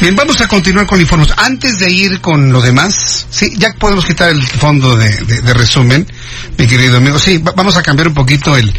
Bien, 0.00 0.16
vamos 0.16 0.40
a 0.40 0.48
continuar 0.48 0.86
con 0.86 0.98
informes. 0.98 1.28
Antes 1.36 1.78
de 1.78 1.90
ir 1.90 2.22
con 2.22 2.50
lo 2.50 2.62
demás, 2.62 3.26
sí, 3.28 3.52
ya 3.58 3.74
podemos 3.74 4.06
quitar 4.06 4.30
el 4.30 4.42
fondo 4.42 4.96
de, 4.96 5.10
resumen, 5.52 6.10
mi 6.56 6.66
querido 6.66 6.96
amigo. 6.96 7.18
Sí, 7.18 7.36
va, 7.36 7.52
vamos 7.52 7.76
a 7.76 7.82
cambiar 7.82 8.08
un 8.08 8.14
poquito 8.14 8.56
el, 8.56 8.72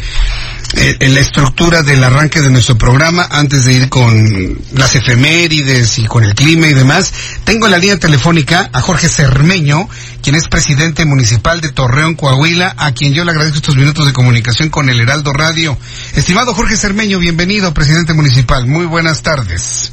el, 0.74 1.14
la 1.14 1.20
estructura 1.20 1.84
del 1.84 2.02
arranque 2.02 2.40
de 2.40 2.50
nuestro 2.50 2.76
programa 2.76 3.28
antes 3.30 3.64
de 3.64 3.72
ir 3.72 3.88
con 3.88 4.58
las 4.74 4.96
efemérides 4.96 6.00
y 6.00 6.06
con 6.06 6.24
el 6.24 6.34
clima 6.34 6.66
y 6.66 6.74
demás. 6.74 7.12
Tengo 7.44 7.66
en 7.66 7.72
la 7.72 7.78
línea 7.78 8.00
telefónica 8.00 8.68
a 8.72 8.80
Jorge 8.80 9.08
Cermeño, 9.08 9.88
quien 10.22 10.34
es 10.34 10.48
presidente 10.48 11.04
municipal 11.04 11.60
de 11.60 11.70
Torreón, 11.70 12.16
Coahuila, 12.16 12.74
a 12.76 12.90
quien 12.94 13.14
yo 13.14 13.24
le 13.24 13.30
agradezco 13.30 13.58
estos 13.58 13.76
minutos 13.76 14.06
de 14.06 14.12
comunicación 14.12 14.70
con 14.70 14.88
el 14.88 14.98
Heraldo 14.98 15.32
Radio. 15.32 15.78
Estimado 16.16 16.52
Jorge 16.52 16.76
Cermeño, 16.76 17.20
bienvenido, 17.20 17.72
presidente 17.72 18.12
municipal. 18.12 18.66
Muy 18.66 18.86
buenas 18.86 19.22
tardes. 19.22 19.92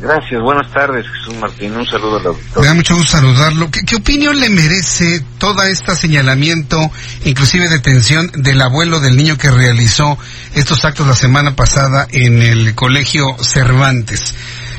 Gracias, 0.00 0.40
buenas 0.40 0.70
tardes, 0.72 1.04
Jesús 1.08 1.34
Martín. 1.40 1.76
Un 1.76 1.84
saludo 1.84 2.18
a 2.18 2.22
la 2.22 2.28
auditoría. 2.28 2.60
Me 2.60 2.66
da 2.68 2.74
mucho 2.74 2.94
gusto 2.94 3.16
saludarlo. 3.16 3.68
¿Qué, 3.70 3.80
¿Qué, 3.84 3.96
opinión 3.96 4.38
le 4.38 4.48
merece 4.48 5.24
toda 5.38 5.68
esta 5.68 5.96
señalamiento, 5.96 6.78
inclusive 7.24 7.68
detención 7.68 8.30
del 8.34 8.62
abuelo 8.62 9.00
del 9.00 9.16
niño 9.16 9.36
que 9.36 9.50
realizó 9.50 10.16
estos 10.54 10.84
actos 10.84 11.06
la 11.06 11.16
semana 11.16 11.56
pasada 11.56 12.06
en 12.12 12.42
el 12.42 12.76
colegio 12.76 13.36
Cervantes? 13.42 14.36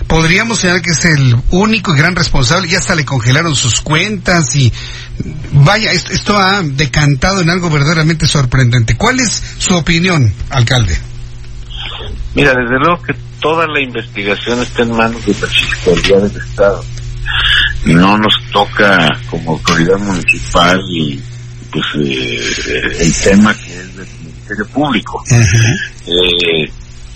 Podríamos 0.07 0.59
señalar 0.59 0.81
que 0.81 0.91
es 0.91 1.03
el 1.03 1.35
único 1.51 1.93
y 1.93 1.97
gran 1.97 2.15
responsable, 2.15 2.69
ya 2.69 2.79
hasta 2.79 2.95
le 2.95 3.03
congelaron 3.03 3.55
sus 3.55 3.81
cuentas 3.81 4.55
y 4.55 4.71
vaya, 5.51 5.91
esto, 5.91 6.13
esto 6.13 6.37
ha 6.37 6.61
decantado 6.63 7.41
en 7.41 7.49
algo 7.49 7.69
verdaderamente 7.69 8.25
sorprendente. 8.25 8.95
¿Cuál 8.95 9.19
es 9.19 9.43
su 9.57 9.75
opinión, 9.75 10.33
alcalde? 10.49 10.97
Mira, 12.33 12.53
desde 12.53 12.79
luego 12.79 13.01
que 13.03 13.13
toda 13.39 13.67
la 13.67 13.81
investigación 13.81 14.61
está 14.61 14.83
en 14.83 14.95
manos 14.95 15.25
de 15.25 15.33
la 15.33 15.47
Fiscalía 15.47 16.19
del 16.19 16.37
Estado. 16.37 16.83
Y 17.85 17.93
no 17.93 18.17
nos 18.17 18.33
toca 18.51 19.09
como 19.29 19.51
autoridad 19.51 19.97
municipal 19.99 20.79
y 20.89 21.21
pues 21.71 21.85
eh, 21.95 22.41
el 22.99 23.13
tema 23.23 23.53
que 23.53 23.73
es 23.73 23.95
del 23.95 24.07
Ministerio 24.23 24.67
Público. 24.67 25.23
Uh 25.29 25.35
-huh. 25.35 26.65
eh, 26.65 26.71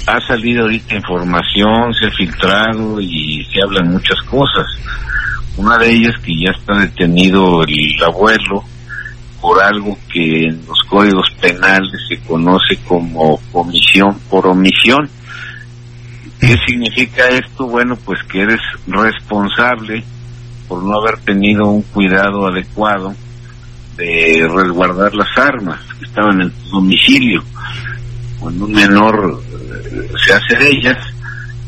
ha 0.06 0.20
salido 0.28 0.64
ahorita 0.64 0.96
información, 0.96 1.94
se 1.94 2.08
ha 2.08 2.12
filtrado 2.12 3.00
y 3.00 3.46
se 3.46 3.62
hablan 3.62 3.92
muchas 3.92 4.22
cosas. 4.30 4.66
Una 5.56 5.78
de 5.78 5.92
ellas 5.92 6.16
que 6.24 6.34
ya 6.34 6.52
está 6.52 6.74
detenido 6.80 7.64
el 7.64 8.04
abuelo 8.04 8.64
por 9.40 9.62
algo 9.62 9.98
que 10.12 10.46
en 10.46 10.66
los 10.68 10.80
códigos 10.90 11.30
penales 11.42 11.92
se 12.08 12.18
conoce 12.20 12.78
como 12.88 13.40
omisión 13.52 14.18
por 14.30 14.48
omisión. 14.48 15.10
¿Qué 16.44 16.58
significa 16.68 17.30
esto? 17.30 17.68
Bueno, 17.68 17.96
pues 18.04 18.22
que 18.24 18.42
eres 18.42 18.60
responsable 18.86 20.04
por 20.68 20.84
no 20.84 21.00
haber 21.00 21.18
tenido 21.20 21.70
un 21.70 21.84
cuidado 21.84 22.48
adecuado 22.48 23.16
de 23.96 24.46
resguardar 24.54 25.16
las 25.16 25.38
armas 25.38 25.80
que 25.98 26.04
estaban 26.04 26.42
en 26.42 26.52
tu 26.52 26.70
domicilio. 26.72 27.42
Cuando 28.42 28.66
un 28.66 28.74
menor 28.74 29.42
eh, 29.42 30.12
se 30.26 30.34
hace 30.34 30.58
de 30.58 30.70
ellas, 30.70 30.98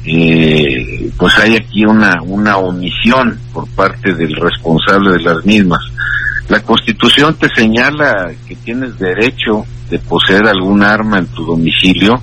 eh, 0.03 1.09
pues 1.17 1.38
hay 1.38 1.55
aquí 1.55 1.85
una, 1.85 2.22
una 2.23 2.57
omisión 2.57 3.39
por 3.53 3.69
parte 3.69 4.13
del 4.13 4.35
responsable 4.35 5.13
de 5.13 5.22
las 5.22 5.45
mismas. 5.45 5.79
La 6.49 6.61
Constitución 6.61 7.33
te 7.38 7.47
señala 7.55 8.29
que 8.45 8.57
tienes 8.57 8.99
derecho 8.99 9.66
de 9.89 9.99
poseer 9.99 10.45
algún 10.47 10.83
arma 10.83 11.19
en 11.19 11.28
tu 11.28 11.45
domicilio, 11.45 12.22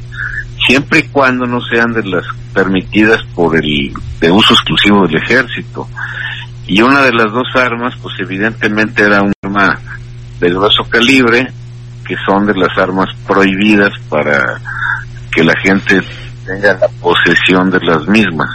siempre 0.66 0.98
y 0.98 1.04
cuando 1.04 1.46
no 1.46 1.58
sean 1.62 1.94
de 1.94 2.04
las 2.04 2.26
permitidas 2.52 3.20
por 3.34 3.56
el 3.56 3.92
de 4.20 4.30
uso 4.30 4.54
exclusivo 4.54 5.06
del 5.06 5.16
ejército. 5.16 5.88
Y 6.66 6.80
una 6.82 7.02
de 7.02 7.12
las 7.12 7.32
dos 7.32 7.48
armas, 7.54 7.94
pues 8.00 8.14
evidentemente 8.20 9.02
era 9.02 9.22
un 9.22 9.32
arma 9.42 9.78
de 10.38 10.48
grueso 10.48 10.84
calibre, 10.88 11.50
que 12.06 12.16
son 12.26 12.46
de 12.46 12.54
las 12.54 12.76
armas 12.78 13.08
prohibidas 13.26 13.92
para 14.08 14.60
que 15.30 15.44
la 15.44 15.54
gente 15.62 16.02
tenga 16.44 16.74
la 16.74 16.88
posesión 17.00 17.70
de 17.70 17.80
las 17.80 18.06
mismas. 18.06 18.48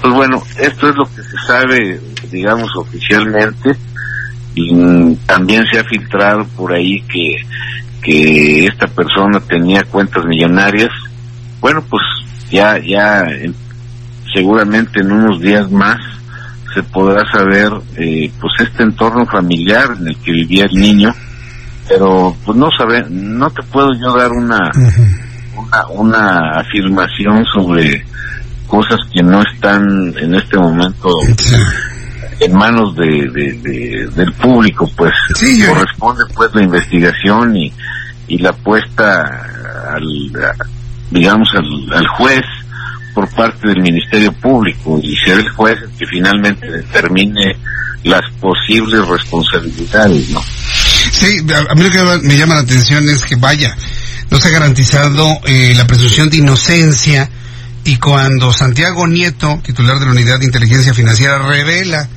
Pues 0.00 0.14
bueno, 0.14 0.42
esto 0.58 0.88
es 0.88 0.96
lo 0.96 1.04
que 1.04 1.22
se 1.22 1.36
sabe, 1.46 2.00
digamos, 2.30 2.70
oficialmente 2.76 3.76
y 4.54 5.14
también 5.26 5.64
se 5.70 5.78
ha 5.78 5.84
filtrado 5.84 6.44
por 6.56 6.72
ahí 6.72 7.00
que, 7.02 7.36
que 8.02 8.66
esta 8.66 8.86
persona 8.86 9.40
tenía 9.40 9.84
cuentas 9.84 10.24
millonarias. 10.24 10.90
Bueno, 11.60 11.82
pues 11.88 12.02
ya, 12.50 12.78
ya 12.78 13.26
seguramente 14.34 15.00
en 15.00 15.12
unos 15.12 15.40
días 15.40 15.70
más 15.70 15.98
se 16.74 16.82
podrá 16.84 17.24
saber 17.30 17.72
eh, 17.96 18.30
pues 18.40 18.52
este 18.60 18.84
entorno 18.84 19.26
familiar 19.26 19.96
en 19.98 20.08
el 20.08 20.16
que 20.18 20.32
vivía 20.32 20.66
el 20.66 20.80
niño, 20.80 21.12
pero 21.88 22.36
pues 22.44 22.56
no 22.56 22.68
sabe, 22.76 23.04
no 23.10 23.50
te 23.50 23.62
puedo 23.64 23.92
yo 23.94 24.16
dar 24.16 24.30
una, 24.30 24.70
una, 25.56 25.86
una 25.88 26.50
afirmación 26.60 27.44
sobre 27.46 28.04
cosas 28.68 29.00
que 29.12 29.22
no 29.22 29.42
están 29.42 30.14
en 30.16 30.34
este 30.34 30.56
momento 30.56 31.08
en 32.38 32.54
manos 32.54 32.94
de, 32.94 33.28
de, 33.32 33.52
de, 33.54 34.06
del 34.14 34.32
público, 34.34 34.88
pues 34.96 35.12
sí, 35.34 35.62
corresponde 35.66 36.24
pues 36.34 36.54
la 36.54 36.62
investigación 36.62 37.56
y, 37.56 37.72
y 38.28 38.38
la 38.38 38.52
puesta 38.52 39.24
al, 39.92 40.32
a, 40.36 40.79
digamos, 41.10 41.48
al, 41.54 41.98
al, 41.98 42.06
juez 42.08 42.44
por 43.14 43.28
parte 43.30 43.68
del 43.68 43.82
Ministerio 43.82 44.32
Público 44.32 45.00
y 45.02 45.16
ser 45.16 45.40
el 45.40 45.48
juez 45.50 45.78
el 45.82 45.90
que 45.90 46.06
finalmente 46.06 46.70
determine 46.70 47.56
las 48.04 48.22
posibles 48.40 49.06
responsabilidades, 49.06 50.30
¿no? 50.30 50.42
Sí, 51.10 51.38
a 51.70 51.74
mí 51.74 51.82
lo 51.82 51.90
que 51.90 52.26
me 52.26 52.36
llama 52.36 52.54
la 52.54 52.60
atención 52.60 53.08
es 53.08 53.24
que 53.24 53.36
vaya, 53.36 53.76
no 54.30 54.38
se 54.38 54.48
ha 54.48 54.52
garantizado 54.52 55.40
eh, 55.44 55.74
la 55.76 55.86
presunción 55.86 56.30
de 56.30 56.38
inocencia 56.38 57.28
y 57.84 57.96
cuando 57.96 58.52
Santiago 58.52 59.06
Nieto, 59.06 59.60
titular 59.64 59.98
de 59.98 60.06
la 60.06 60.12
Unidad 60.12 60.38
de 60.38 60.46
Inteligencia 60.46 60.94
Financiera, 60.94 61.38
revela 61.38 62.08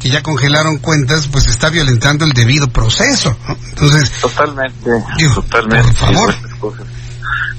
que 0.00 0.10
ya 0.10 0.22
congelaron 0.22 0.78
cuentas, 0.78 1.28
pues 1.28 1.46
está 1.46 1.70
violentando 1.70 2.24
el 2.24 2.32
debido 2.32 2.68
proceso. 2.68 3.36
¿no? 3.48 3.56
Entonces, 3.68 4.10
totalmente, 4.20 4.90
digo, 5.16 5.34
totalmente. 5.34 5.88
Por 5.88 5.94
favor. 5.94 6.34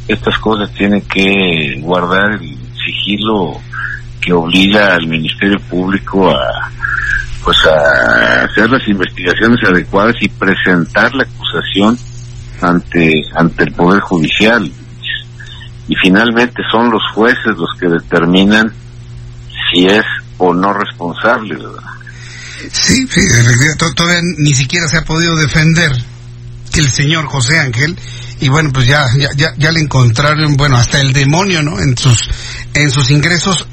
Estas 0.07 0.37
cosas, 0.39 0.71
tienen 0.73 1.01
que 1.01 1.77
guardar 1.79 2.33
el 2.33 2.57
sigilo 2.85 3.59
que 4.19 4.33
obliga 4.33 4.95
al 4.95 5.07
Ministerio 5.07 5.59
Público 5.59 6.29
a 6.29 6.71
pues 7.43 7.57
a 7.65 8.45
hacer 8.45 8.69
las 8.69 8.87
investigaciones 8.87 9.59
adecuadas 9.67 10.15
y 10.21 10.29
presentar 10.29 11.13
la 11.13 11.23
acusación 11.23 11.97
ante 12.61 13.11
ante 13.35 13.63
el 13.63 13.73
poder 13.73 13.99
judicial 13.99 14.71
y 15.89 15.95
finalmente 16.01 16.61
son 16.71 16.89
los 16.89 17.01
jueces 17.13 17.57
los 17.57 17.69
que 17.77 17.89
determinan 17.89 18.73
si 19.73 19.87
es 19.87 20.05
o 20.37 20.53
no 20.53 20.71
responsable 20.71 21.55
¿verdad? 21.55 21.83
Sí, 22.71 23.05
sí, 23.09 23.21
todavía 23.93 24.21
ni 24.37 24.53
siquiera 24.53 24.87
se 24.87 24.99
ha 24.99 25.03
podido 25.03 25.35
defender 25.35 25.91
el 26.75 26.89
señor 26.89 27.25
José 27.25 27.59
Ángel 27.59 27.97
y 28.43 28.49
bueno, 28.49 28.71
pues 28.73 28.85
ya, 28.85 29.07
ya, 29.17 29.29
ya, 29.37 29.53
ya 29.57 29.71
le 29.71 29.79
encontraron, 29.79 30.57
bueno, 30.57 30.75
hasta 30.75 30.99
el 30.99 31.13
demonio, 31.13 31.63
¿no? 31.63 31.79
En 31.79 31.97
sus, 31.97 32.29
en 32.73 32.91
sus 32.91 33.09
ingresos, 33.09 33.65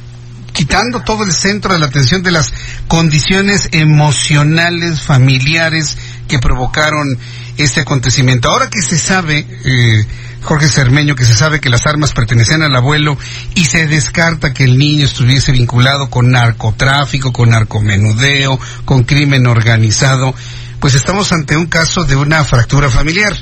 quitando 0.53 1.01
todo 1.01 1.25
el 1.25 1.33
centro 1.33 1.73
de 1.73 1.81
la 1.81 1.87
atención 1.87 2.23
de 2.23 2.31
las 2.31 2.53
condiciones 2.87 3.69
emocionales, 3.73 5.03
familiares 5.03 5.99
que 6.29 6.39
provocaron 6.39 7.19
este 7.57 7.81
acontecimiento. 7.81 8.49
Ahora 8.49 8.71
que 8.71 8.81
se 8.81 8.97
sabe, 8.97 9.45
eh, 9.65 10.07
Jorge 10.43 10.69
Cermeño, 10.69 11.17
que 11.17 11.25
se 11.25 11.35
sabe 11.35 11.61
que 11.61 11.69
las 11.69 11.89
armas 11.89 12.13
pertenecían 12.13 12.63
al 12.63 12.77
abuelo 12.77 13.19
y 13.57 13.65
se 13.65 13.89
descarta 13.89 14.55
que 14.55 14.63
el 14.63 14.79
niño 14.79 15.05
estuviese 15.05 15.51
vinculado 15.51 16.11
con 16.11 16.31
narcotráfico, 16.31 17.33
con 17.33 17.51
narcomenudeo, 17.51 18.61
con 18.85 19.03
crimen 19.03 19.49
organizado, 19.49 20.33
pues 20.79 20.95
estamos 20.95 21.33
ante 21.33 21.57
un 21.57 21.67
caso 21.67 22.05
de 22.05 22.15
una 22.15 22.45
fractura 22.45 22.89
familiar, 22.89 23.35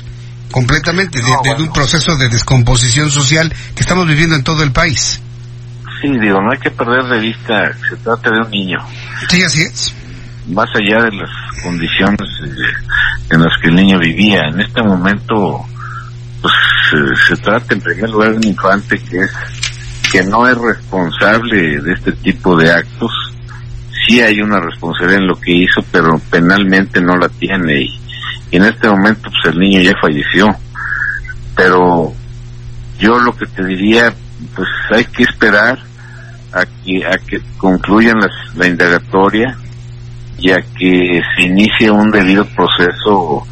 completamente, 0.51 1.19
de, 1.19 1.23
No, 1.23 1.41
de 1.43 1.49
bueno. 1.49 1.65
un 1.65 1.73
proceso 1.73 2.15
de 2.17 2.29
descomposición 2.29 3.11
social 3.11 3.53
que 3.75 3.81
estamos 3.81 4.07
viviendo 4.07 4.35
en 4.35 4.43
todo 4.43 4.63
el 4.63 4.71
país. 4.71 5.21
Sí, 6.01 6.07
digo, 6.19 6.41
no 6.41 6.51
hay 6.51 6.59
que 6.59 6.71
perder 6.71 7.03
de 7.05 7.19
vista, 7.19 7.71
se 7.89 7.95
trata 7.97 8.29
de 8.31 8.41
un 8.41 8.49
niño. 8.51 8.77
Sí, 9.27 9.43
así 9.43 9.61
es. 9.61 9.93
Más 10.47 10.69
allá 10.75 11.03
de 11.03 11.11
las 11.17 11.29
condiciones 11.61 12.27
eh, 12.43 13.31
en 13.31 13.43
las 13.43 13.53
que 13.61 13.67
el 13.67 13.75
niño 13.75 13.99
vivía, 13.99 14.47
en 14.47 14.61
este 14.61 14.81
momento, 14.81 15.65
pues 16.41 16.53
se, 16.89 17.35
se 17.35 17.41
trata 17.41 17.73
en 17.73 17.81
primer 17.81 18.09
lugar 18.09 18.31
de 18.31 18.37
un 18.37 18.47
infante 18.47 18.97
que 18.97 19.17
es 19.19 19.31
que 20.11 20.23
no 20.23 20.47
es 20.47 20.57
responsable 20.57 21.81
de 21.81 21.93
este 21.93 22.11
tipo 22.13 22.57
de 22.57 22.71
actos. 22.71 23.11
Sí 24.07 24.21
hay 24.21 24.41
una 24.41 24.59
responsabilidad 24.59 25.21
en 25.21 25.27
lo 25.27 25.39
que 25.39 25.51
hizo, 25.51 25.83
pero 25.91 26.19
penalmente 26.31 26.99
no 26.99 27.15
la 27.15 27.29
tiene 27.29 27.81
y, 27.81 27.99
y 28.51 28.57
en 28.57 28.65
este 28.65 28.87
momento 28.89 29.29
pues 29.29 29.53
el 29.53 29.59
niño 29.59 29.81
ya 29.81 29.93
falleció. 30.01 30.47
Pero 31.55 32.13
yo 32.99 33.19
lo 33.19 33.35
que 33.35 33.45
te 33.47 33.65
diría, 33.65 34.13
pues 34.55 34.67
hay 34.91 35.05
que 35.05 35.23
esperar 35.23 35.77
a 36.53 36.65
que 36.65 37.05
a 37.05 37.17
que 37.17 37.39
concluyan 37.57 38.15
las, 38.19 38.55
la 38.55 38.67
indagatoria 38.67 39.57
y 40.37 40.51
a 40.51 40.61
que 40.61 41.21
se 41.35 41.43
inicie 41.43 41.91
un 41.91 42.09
debido 42.11 42.45
proceso 42.45 43.45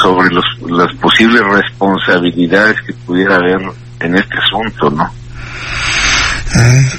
sobre 0.00 0.30
los, 0.30 0.44
las 0.70 0.94
posibles 1.00 1.42
responsabilidades 1.42 2.76
que 2.86 2.92
pudiera 2.94 3.36
haber 3.36 3.60
en 4.00 4.16
este 4.16 4.34
asunto, 4.38 4.90
¿no? 4.90 5.12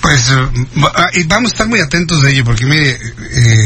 Pues 0.02 0.32
eh, 0.32 0.48
va- 0.84 1.10
y 1.14 1.24
vamos 1.24 1.52
a 1.52 1.54
estar 1.54 1.68
muy 1.68 1.80
atentos 1.80 2.22
de 2.22 2.32
ello, 2.32 2.44
porque 2.46 2.66
mire, 2.66 2.92
eh, 2.92 3.66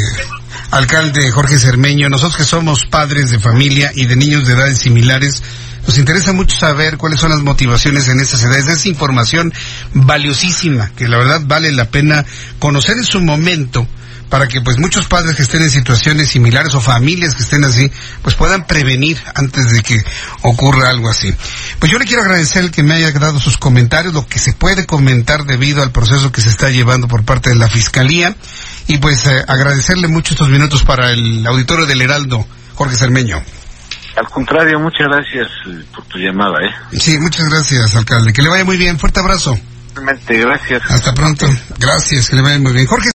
alcalde 0.76 1.32
Jorge 1.32 1.58
Cermeño, 1.58 2.10
nosotros 2.10 2.36
que 2.36 2.44
somos 2.44 2.86
padres 2.86 3.32
de 3.32 3.40
familia 3.40 3.92
y 3.96 4.08
de 4.08 4.18
niños 4.18 4.46
de 4.46 4.54
edades 4.54 4.80
similares, 4.80 5.42
nos 5.88 5.98
interesa 5.98 6.34
mucho 6.34 6.58
saber 6.58 6.98
cuáles 6.98 7.22
son 7.22 7.30
las 7.30 7.40
motivaciones 7.40 8.10
en 8.10 8.20
esas 8.20 8.44
edades. 8.44 8.68
Es 8.68 8.86
información 8.86 9.54
valiosísima, 9.94 10.92
que 10.98 11.08
la 11.08 11.18
verdad 11.18 11.42
vale 11.46 11.72
la 11.72 11.86
pena 11.86 12.26
conocer 12.60 12.98
en 12.98 13.06
su 13.06 13.22
momento 13.22 13.88
para 14.30 14.48
que 14.48 14.62
pues 14.62 14.78
muchos 14.78 15.08
padres 15.08 15.36
que 15.36 15.44
estén 15.44 15.62
en 15.62 15.70
situaciones 15.70 16.30
similares 16.30 16.74
o 16.76 16.82
familias 16.82 17.36
que 17.36 17.44
estén 17.44 17.64
así, 17.64 17.92
pues 18.22 18.36
puedan 18.36 18.66
prevenir 18.66 19.18
antes 19.36 19.72
de 19.72 19.82
que 19.82 20.04
ocurra 20.42 20.90
algo 20.90 21.10
así. 21.10 21.34
Pues 21.80 21.92
yo 21.92 22.00
le 22.00 22.06
quiero 22.06 22.24
agradecer 22.24 22.64
el 22.64 22.72
que 22.72 22.84
me 22.84 22.96
haya 22.96 23.12
dado 23.12 23.40
sus 23.40 23.58
comentarios, 23.58 24.14
lo 24.14 24.28
que 24.28 24.40
se 24.40 24.54
puede 24.54 24.86
comentar 24.86 25.46
debido 25.46 25.84
al 25.84 25.92
proceso 25.92 26.32
que 26.32 26.42
se 26.42 26.50
está 26.50 26.70
llevando 26.70 27.08
por 27.08 27.24
parte 27.24 27.50
de 27.50 27.56
la 27.56 27.70
Fiscalía 27.70 28.36
y 28.88 28.98
pues 28.98 29.26
eh, 29.28 29.44
agradecerle 29.48 30.08
mucho 30.08 30.34
estos 30.34 30.50
minutos 30.50 30.84
para 30.84 31.12
el 31.12 31.46
auditorio 31.46 31.86
del 31.86 32.02
Heraldo, 32.02 32.46
Jorge 32.76 32.96
Cermeño. 32.96 33.42
Al 34.16 34.30
contrario, 34.30 34.80
muchas 34.80 35.08
gracias 35.08 35.48
eh, 35.68 35.86
por 35.94 36.06
tu 36.06 36.18
llamada, 36.18 36.60
¿eh? 36.64 36.98
Sí, 36.98 37.18
muchas 37.18 37.50
gracias, 37.50 37.96
alcalde. 37.96 38.32
Que 38.32 38.42
le 38.42 38.50
vaya 38.50 38.64
muy 38.64 38.78
bien. 38.78 38.98
Fuerte 38.98 39.20
abrazo. 39.20 39.58
Realmente, 39.94 40.40
gracias. 40.40 40.82
Hasta 40.90 41.14
pronto. 41.14 41.46
Gracias, 41.78 42.30
que 42.30 42.36
le 42.38 42.42
vaya 42.42 42.60
muy 42.60 42.74
bien. 42.74 42.86
Jorge. 42.86 43.15